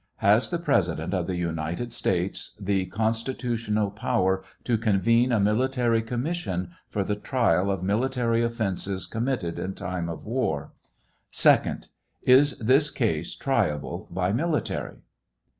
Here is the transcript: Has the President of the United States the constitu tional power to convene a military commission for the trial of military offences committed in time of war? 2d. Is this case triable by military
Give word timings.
Has 0.17 0.49
the 0.49 0.57
President 0.57 1.13
of 1.13 1.27
the 1.27 1.35
United 1.35 1.93
States 1.93 2.55
the 2.59 2.87
constitu 2.89 3.51
tional 3.53 3.95
power 3.95 4.43
to 4.63 4.75
convene 4.79 5.31
a 5.31 5.39
military 5.39 6.01
commission 6.01 6.71
for 6.89 7.03
the 7.03 7.15
trial 7.15 7.69
of 7.69 7.83
military 7.83 8.41
offences 8.43 9.05
committed 9.05 9.59
in 9.59 9.75
time 9.75 10.09
of 10.09 10.25
war? 10.25 10.71
2d. 11.33 11.89
Is 12.23 12.57
this 12.57 12.89
case 12.89 13.35
triable 13.35 14.11
by 14.11 14.31
military 14.31 14.95